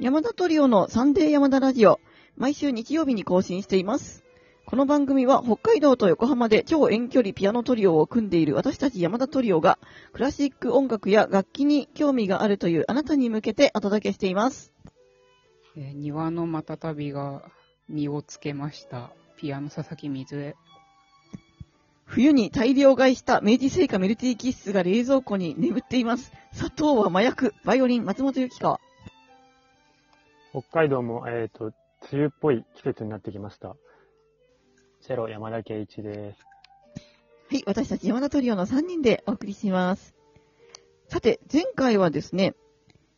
[0.00, 2.00] 山田トリオのサンデー山田ラジオ、
[2.38, 4.24] 毎週日曜日に更新しています。
[4.64, 9.78] この番組は北海道と横浜で超遠距離ピアノトリオを組んでいる私たち山田トリオが
[10.14, 14.72] クラシック音楽や楽器に興味があるというあなたに向けてお届けしています。
[15.76, 17.42] えー庭のまたたびが
[17.90, 19.12] 実をつけました。
[19.36, 20.56] ピアノ佐々木水江。
[22.06, 26.32] 冬に大量買いした明治製菓メルティーキッスが冷蔵庫に眠っています。
[26.54, 28.80] 砂糖は麻薬、バイオリン松本由紀川。
[30.52, 31.66] 北海道も、えっ、と、
[32.10, 33.76] 梅雨っぽい季節になってきました。
[35.02, 36.40] チェロ山田圭一です。
[37.50, 40.14] はい、私たち山田トリオの3人でお送りします。
[41.08, 42.54] さて、前回はですね、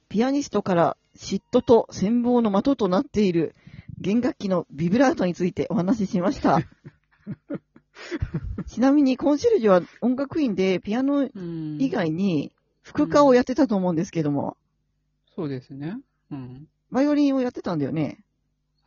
[0.09, 3.54] ピアニストから嫉妬と羨望の的となっている
[3.98, 6.60] 弦楽器のビブラートについてお話ししました。
[8.66, 14.57] ちなみにコンシェルジュは音楽院でピアノうん以外に副科をやってたと思うんですけども、
[15.35, 15.98] そうですね。
[16.30, 16.68] うん。
[16.93, 18.23] バイオリンをやってたんだよね。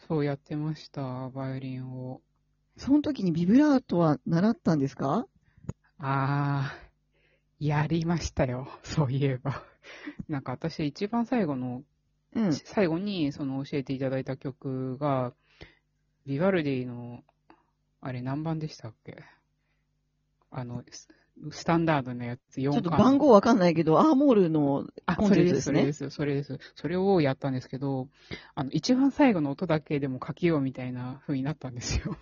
[0.07, 2.21] そうやってました、バイオリンを。
[2.77, 5.27] その時にビブラートは習ったんですか？
[5.97, 8.69] あー、やりましたよ。
[8.83, 9.63] そういえば。
[10.29, 11.83] なんか私一番最後の、
[12.35, 12.53] うん。
[12.53, 15.33] 最後にその教えていただいた曲が、
[16.27, 17.23] ビバルディの、
[18.01, 19.23] あれ何番でしたっけ？
[20.51, 20.83] あの、
[21.51, 25.79] ススタンダードのやつ4ちょっと巻番号わかんないけど、アーモールのあ、コンそれです、そセプトですね。
[25.81, 26.59] れです、それです。
[26.75, 28.07] それをやったんですけど、
[28.55, 32.17] あの、一番最後の音だけでも書きようみたいな風になったんですよ。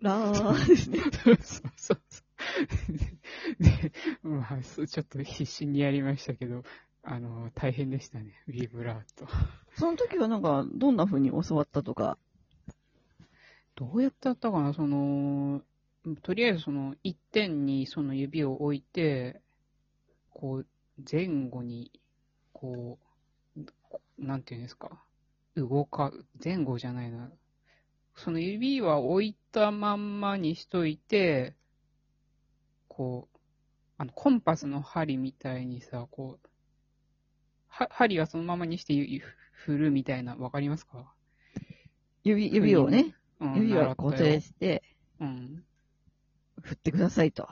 [0.00, 0.98] ラーですね。
[1.22, 1.38] そう
[1.76, 3.62] そうそう。
[3.62, 6.62] で、まあ、ちょっと必死にやりましたけど、
[7.02, 9.26] あの、大変でしたね、ビブラート。
[9.74, 12.18] その時はなんか、どんな風に教わったとか？
[13.76, 14.72] どうやってやったかな？
[14.72, 15.62] その、
[16.14, 19.42] とりあえずその、一点にその指を置いて、
[20.30, 20.66] こう、
[21.10, 21.90] 前後に、
[22.52, 22.98] こ
[23.56, 23.60] う、
[24.18, 25.04] なんていうんですか、
[25.56, 27.30] 動か、前後じゃないな。
[28.14, 31.56] その指は置いたまんまにしといて、
[32.88, 33.38] こう、
[33.98, 36.48] あの、コンパスの針みたいにさ、こう、
[37.68, 39.20] は針はそのままにしてゆ
[39.52, 41.14] 振るみたいな、わかりますか？
[42.24, 44.82] 指、指をね、うん指は固定して、
[45.20, 45.64] うん。
[46.62, 47.48] 振ってくださいと。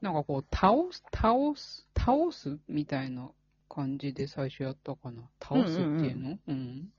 [0.00, 3.30] なんかこう、倒す、倒す、倒すみたいな
[3.68, 5.22] 感じで最初やったかな。
[5.40, 6.38] 倒すっていうの？
[6.46, 6.92] うん,、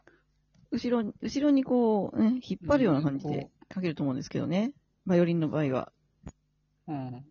[0.72, 4.72] 後ろに、後ろにこう、ね、引っ張るような感じでかけると思うんですけどね。
[5.06, 5.92] バイオリンの場合は。
[6.88, 7.26] うん。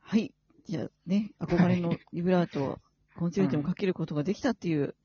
[0.00, 0.34] はい。
[0.66, 2.78] じゃあね、憧れのビブラートを
[3.16, 4.96] コンチェルトもかけることができたっていう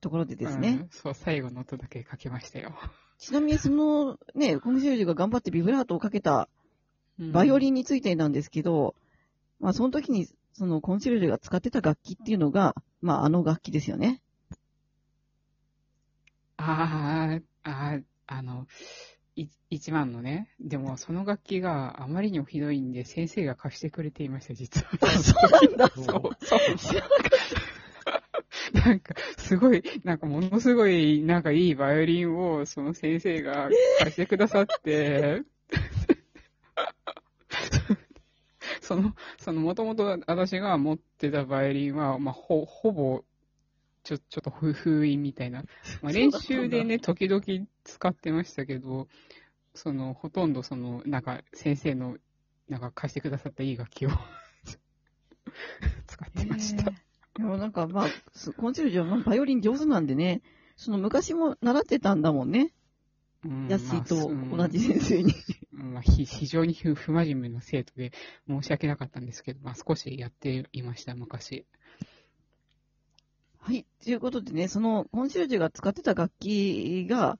[0.00, 0.78] ところでですね。
[0.82, 2.74] うんそう、最後の音だけ書きましたよ。
[3.18, 6.48] ちなみにそのね、コンシェルジュが頑張ってビブラートをかけた
[7.18, 7.72] バイオリン。
[7.72, 8.94] ンについてなんですけど、
[9.60, 14.20] まあその時にそのコンシェルジュが使ってた楽器っていうのが、まああの楽器ですよね。
[16.56, 18.66] ああ、ああ、あの、
[19.36, 20.48] い一番のね。
[20.60, 25.08] でも、その楽器があまりにもひどいんで、先生が貸してくれていました、実は。
[25.20, 25.88] そうなんだ。
[25.94, 26.76] そう、そう。
[26.76, 27.73] 知らなかっ
[28.84, 35.42] なんか、すごい、なんかものすごい、なんかいいバイオリンを、その先生が貸してくださって、
[38.80, 43.24] その、その、もともと私が持ってたバイオリンは、まあ、ほ、ほぼ、
[44.02, 45.64] ちょ、ちょっと封封印みたいな。
[46.02, 47.42] まあ、練習でね、時々
[47.84, 49.08] 使ってましたけど、
[49.74, 52.18] その、ほとんどその、なんか、先生の、
[52.68, 54.10] なんか貸してくださったいい楽器を
[56.06, 56.90] 使ってました。
[56.90, 60.40] へーでもなんかまあ、すコンシェルジュはまあバイオリン上手なんでね、
[60.76, 62.72] その昔も習ってたんだもんね。
[63.44, 65.34] うんヤッシーとまあ同じ先生に。
[65.74, 68.12] うんまあ、ひ非常に不不真面目な生徒で
[68.48, 71.66] 申し訳なかったんですけど、まあ、少しやっていました、昔。
[73.58, 73.86] はい。
[74.02, 77.38] ということでね、そのコンシェルジュが使ってた楽器が、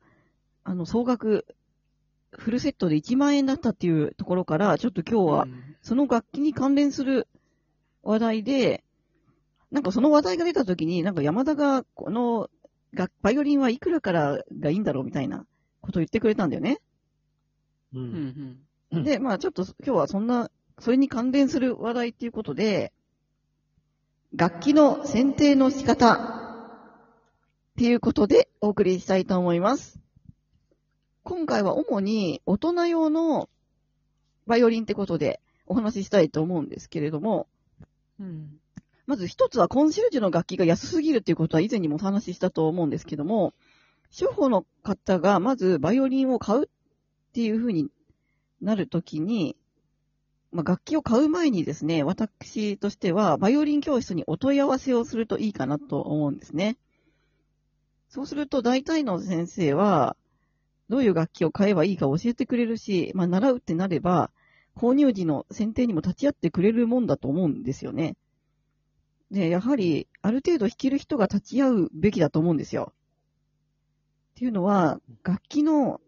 [0.64, 1.46] あの、総額、
[2.32, 7.28] フルセットで1万円だったっていうところから、ちょっと今日はう、んその楽器に関連する
[8.02, 8.83] 話題で、
[9.74, 12.48] なんかその話題が出た時に、なんか山田が、この、
[12.92, 15.44] 楽バイオリンはいくらからがいいんだろうみたいな
[15.80, 16.80] ことを言ってくれたんだよね。
[17.92, 18.58] うん
[19.02, 20.48] で、まあちょっと今日はそんな、
[20.78, 22.92] それに関連する話題っていうことで、
[24.32, 26.18] 楽器の選定の仕方っ
[27.76, 29.98] ていうことでお送りしたいと思います。
[31.24, 33.48] 今回は主に大人用の
[34.46, 37.48] バイオリンってことでお話ししたいと思うんですけれども、
[38.20, 38.60] うん。
[39.06, 43.52] まず一つはコンシェルジュの楽器が安すぎるっていうことは以前にもお話ししたと思うんですけども、
[44.10, 46.66] 主婦の方がまずバイオリンを買うっ
[47.32, 47.88] ていう風に
[48.62, 49.56] なるときに、
[50.52, 56.78] まあ、楽器を買う前にですね、私としては、バイオリン教室にお問い合わせをするといいかなと思うんですね。
[58.08, 60.16] そうすると、大体の先生は、
[60.88, 64.30] どういう楽器を買えばいいか教えてくれるし、まあ、習うってなれば、
[64.76, 68.16] 購入時の選定にも立ち会ってくれるもんだと思うんですよね。
[69.34, 72.92] で、やはり、ある程度弾ける人が立ち会うべきだと思うんですよ。
[74.30, 76.00] っていうのは、楽器の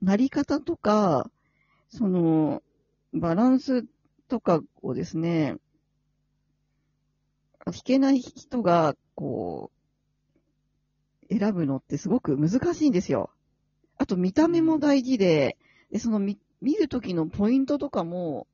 [0.00, 1.30] なり方とか、
[1.90, 2.62] その、
[3.12, 3.84] バランス
[4.26, 5.56] とかをですね、
[7.66, 9.70] 弾けない人が、こ
[11.30, 13.30] う、選ぶのってすごく難しいんですよ。
[13.98, 15.58] あと見た目も大事で、
[15.90, 18.46] で、その見、見るときのポイントとかも、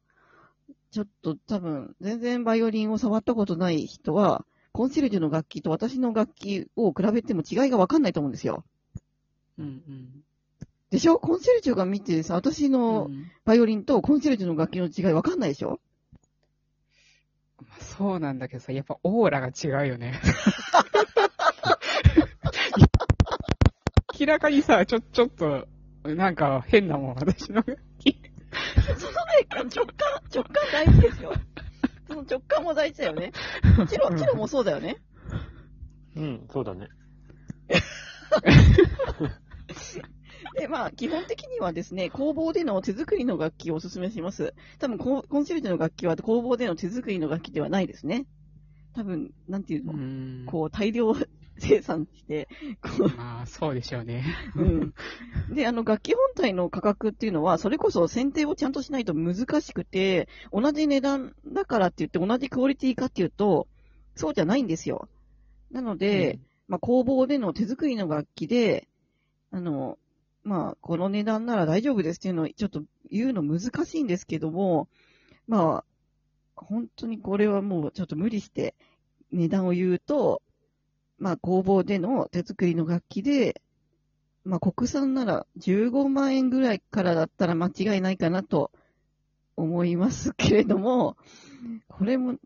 [0.91, 8.65] ちょっと多分、全然バイオリンを触ったことない人は、コンシェルジュの楽器と私の楽器を比べても違いがわかんないと思うんですよ。
[9.59, 10.25] うんうん。
[10.91, 11.19] でしょ？
[11.19, 15.81] コンシェルジュが見てさ、私のうんバイオリンとコンシェルジュの楽器の違いわかんないでしょ？
[17.59, 20.21] まあそうなんだけどさ、やっぱオーラが違うよね。
[24.19, 25.67] 明らかにさ、ちょ、ちょっと、
[26.05, 27.65] なんか変なもん、私の。
[28.99, 29.87] そのね、直感、
[30.35, 31.33] 直感大事ですよ。
[32.07, 33.33] その直感も大事だよね。
[33.89, 34.99] チロ、チロもそうだよね。
[36.17, 36.89] うん、そうだね。
[40.59, 44.55] で、まあ、基本的にはですね、工房での手作りの楽器をお勧めします。
[44.79, 48.27] 多分コン、コンシェルジュの楽器は工房での手作りの楽器ではないですね。
[48.95, 51.15] 多分、なんていうの、んこう、大量
[51.59, 52.49] 生産して、
[52.83, 54.25] こう、まあ、そうでしょうね。
[54.57, 54.95] うん。
[55.51, 63.67] で、あの、楽器本体の価格っていうのは、それこそ選定をちゃんとしないと難しくて、同じ値段だからって言って同じクオリティかっていうと、
[64.15, 65.09] そうじゃないんですよ。
[65.71, 66.39] なので、
[66.69, 68.89] まあ、工房での手作りの楽器で、
[69.51, 69.99] あの、
[70.45, 74.89] まあ、この値段なら大丈夫ですっていうのをちょっと言うの難しいんですけども、
[75.47, 75.85] まあ、
[76.57, 78.75] 本当にこれはもうちょっと無理して
[79.33, 80.43] 値段を言うと、
[81.19, 83.61] まあ、工房での手作りの楽器で、
[84.45, 88.71] まあ、国産なら15万円ぐらいからだったら間違いないかなと
[89.57, 91.17] 思いますけれども、
[91.89, 92.37] これも、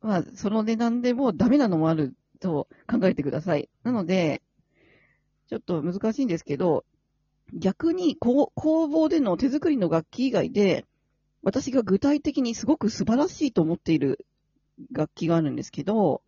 [0.00, 3.68] まあ、その値段でもダメなのもあると考えてください。
[3.82, 4.42] なので、
[5.48, 6.84] ちょっと難しいんですけど、
[7.52, 10.86] 逆に工房での手作りの楽器以外で、
[11.42, 14.26] 私が具体的にすごく素晴らしいと思っている
[14.92, 16.22] 楽器があるんですけど、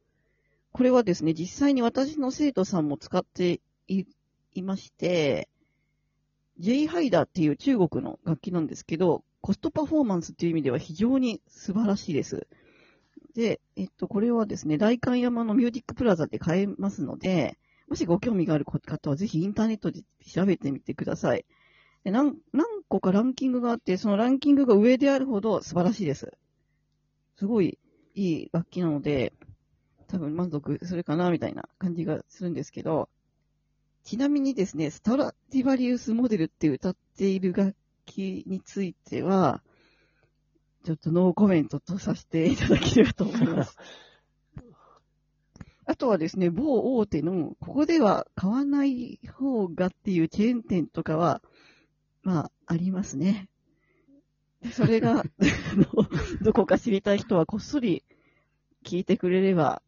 [0.73, 4.05] これはですね、実際に私の生徒さんも使ってい
[4.55, 5.49] いまして、
[6.59, 12.47] J ハイダーっていう中国の楽器なんですけど、コストパフォーマンスっていう意味では非常に素晴らしいです。
[13.35, 17.59] で、えっと、これはですね、大観山のミュージックプラザで買えますので、
[17.89, 21.45] もしご興味がある方はぜひインターネットで調べてみてください。
[22.05, 26.33] で何何個かランキングがあって、そのランキングが上であるほど素晴らしいです。
[27.37, 27.79] すごい
[28.15, 29.33] いい楽器なので、
[30.13, 33.09] 多分満足するかな、みたいな感じがするんですけど、
[34.05, 37.75] ちなみにですね、ストラディバリウスモデルって歌っている楽
[38.05, 39.63] 器については、
[40.85, 43.79] ちょっとノーコメントとさせていただければと思います。
[45.87, 51.41] あとはですね、某大手の、ここでは買わない方がっていうチェーン店とかは、
[52.23, 53.49] まあ、ありますね。
[54.61, 55.25] でそれが、
[56.43, 58.05] どこか知りたい人はこっそり
[58.85, 59.81] 聞いてくれれば、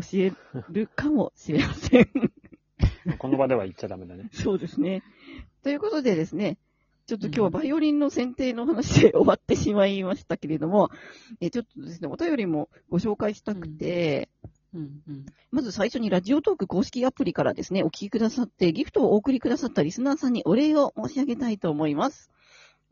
[0.00, 0.32] 教え
[0.70, 2.08] るかもしれません。
[3.18, 4.28] この場では言っちゃダメだね。
[4.32, 5.02] そうですね。
[5.62, 6.58] ということでですね、
[7.06, 10.90] ちょっと今日はバイオリンの選定の話で終わってしまいましたけれども、
[11.40, 14.28] えちょっとですね、お便りもご紹介したくて、
[14.74, 15.26] うんうん。
[15.50, 22.30] まず最初にラジオトーク公式アプリからですね、お聞きくださって、ギフトをお送りくださったリスナーさんにお礼を申し上げたいと思います。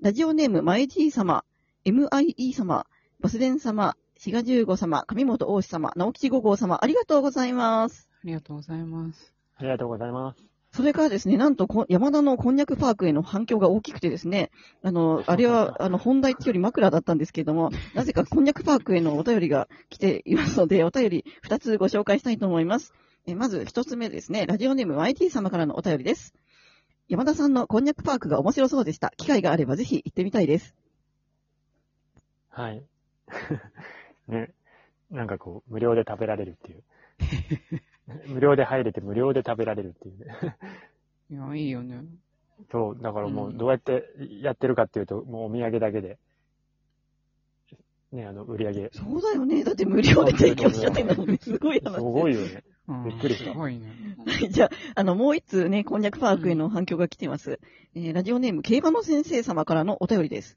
[0.01, 1.45] ラジオネーム、まえじい様、
[1.85, 2.87] MIE 様、
[3.21, 8.09] バスデン様、シガ十五様、上本大志様、直吉五号様、ありがとうございます。
[8.25, 9.35] ありがとうございます。
[9.57, 10.43] ありがとうございます。
[10.73, 14.51] それからですね、なんとこ、山田のこんにゃくパークへの反響が大きくてですね、
[14.83, 22.95] あの、 あれは、あの、本題っていうより枕だったんですけれども、 なぜかこんにゃくパークへのお便りが来ていますので、お便り2つご紹介したいと思います。
[23.27, 26.33] えまず1つ目ですね、ラジオネーム YT 様からのお便りです。
[27.09, 29.13] 山田さんのこんにゃくパークが面白そうでした。
[29.17, 30.75] 機会があればぜひ行ってみたいです。
[32.49, 32.83] はい。
[34.29, 34.51] ね。
[35.11, 36.83] なんかこう、無料で食べられるっていう。
[38.29, 40.57] 無料で入れて無料で食べられるっていうね。
[41.31, 42.05] いや、いいよね。
[42.71, 44.05] そう、だからもううんどうやって
[44.41, 46.19] やってるかっていうと、もうお土産だけで、
[48.13, 48.91] ね、あの、売り上げ。
[48.93, 49.65] すそうだよね。
[49.65, 51.39] だって無料で提供しちゃってんだもんね。
[51.41, 52.01] すごい話。
[52.01, 52.65] ごいよね。
[52.89, 53.89] うんびっくりしたすごいね。
[54.49, 57.59] じゃあ、あの、もう一通ね、こんにゃくパークへの反響が来ています。
[57.95, 60.57] えーラジオネーム、競馬の先生様からのお便りです。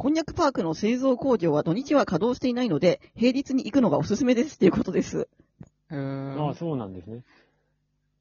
[0.00, 5.28] こんにゃくパークの製造工場は土日は稼働していないので、平日に行くのがおすすめですっていうことです。
[5.90, 7.24] えあーあ、そうなんですね。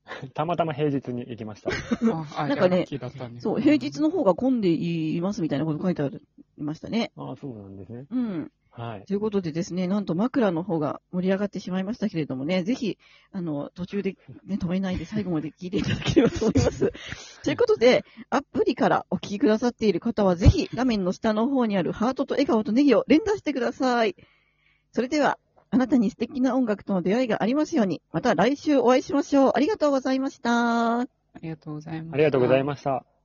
[0.34, 1.69] たまたま平日に行きました。
[1.69, 6.19] あ、あ、 なんかねラッキーだったねそう、平日の方が混んでいますみたいなこと書いてあり
[6.57, 7.12] ましたね。
[7.15, 8.05] ああ、そうなんですね。
[8.10, 8.51] うん。
[8.77, 9.05] はい。
[9.05, 13.00] ということでですね、なんと枕の方が盛り上がってしまいましたけれどもね、ぜひ、
[13.31, 16.93] あの、途中で、ね、 止めないで最後まで聞いていただければと思います。
[17.43, 24.15] ということで、アプリからお聞きくださっている方は、ぜひ画面の下の方にあるハートと笑顔とネギを連打してください。
[24.91, 25.39] それでは、
[25.72, 29.51] あなたに素敵な音楽との出会いがありますように、また来週お会いしましょう。
[29.55, 31.00] ありがとうございました。
[31.00, 31.07] あ
[31.41, 32.13] りがとうございます。
[32.13, 33.16] ありがとうございました。